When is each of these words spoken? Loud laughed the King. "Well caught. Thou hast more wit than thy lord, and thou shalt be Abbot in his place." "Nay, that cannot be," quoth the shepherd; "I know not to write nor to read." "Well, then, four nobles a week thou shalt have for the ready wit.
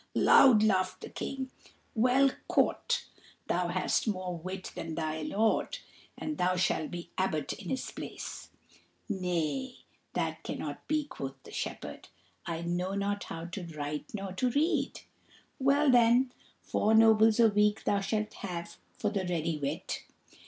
Loud 0.15 0.63
laughed 0.63 1.01
the 1.01 1.11
King. 1.11 1.51
"Well 1.93 2.31
caught. 2.47 3.05
Thou 3.45 3.67
hast 3.67 4.07
more 4.07 4.35
wit 4.35 4.71
than 4.73 4.95
thy 4.95 5.21
lord, 5.21 5.77
and 6.17 6.39
thou 6.39 6.55
shalt 6.55 6.89
be 6.89 7.11
Abbot 7.19 7.53
in 7.53 7.69
his 7.69 7.91
place." 7.91 8.49
"Nay, 9.07 9.85
that 10.13 10.41
cannot 10.41 10.87
be," 10.87 11.03
quoth 11.05 11.35
the 11.43 11.51
shepherd; 11.51 12.07
"I 12.47 12.63
know 12.63 12.95
not 12.95 13.21
to 13.21 13.67
write 13.77 14.11
nor 14.15 14.33
to 14.33 14.49
read." 14.49 15.01
"Well, 15.59 15.91
then, 15.91 16.31
four 16.63 16.95
nobles 16.95 17.39
a 17.39 17.49
week 17.49 17.83
thou 17.83 17.99
shalt 17.99 18.33
have 18.33 18.77
for 18.97 19.11
the 19.11 19.27
ready 19.27 19.59
wit. 19.59 20.03